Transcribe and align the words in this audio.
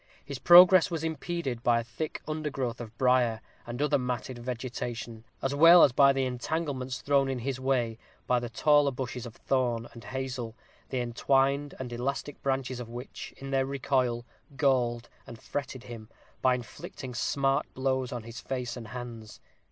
His 0.25 0.39
progress 0.39 0.89
was 0.89 1.03
impeded 1.03 1.61
by 1.61 1.79
a 1.79 1.83
thick 1.83 2.23
undergrowth 2.27 2.81
of 2.81 2.97
brier, 2.97 3.39
and 3.67 3.79
other 3.83 3.99
matted 3.99 4.39
vegetation, 4.39 5.25
as 5.43 5.53
well 5.53 5.83
as 5.83 5.91
by 5.91 6.11
the 6.11 6.25
entanglements 6.25 7.01
thrown 7.01 7.29
in 7.29 7.37
his 7.37 7.59
way 7.59 7.99
by 8.25 8.39
the 8.39 8.49
taller 8.49 8.89
bushes 8.89 9.27
of 9.27 9.35
thorn 9.35 9.87
and 9.93 10.05
hazel, 10.05 10.55
the 10.89 11.01
entwined 11.01 11.75
and 11.77 11.93
elastic 11.93 12.41
branches 12.41 12.79
of 12.79 12.89
which, 12.89 13.31
in 13.37 13.51
their 13.51 13.67
recoil, 13.67 14.25
galled 14.57 15.07
and 15.27 15.39
fretted 15.39 15.83
him, 15.83 16.09
by 16.41 16.55
inflicting 16.55 17.13
smart 17.13 17.71
blows 17.75 18.11
on 18.11 18.23
his 18.23 18.39
face 18.41 18.75
and 18.75 18.87
hands. 18.87 19.39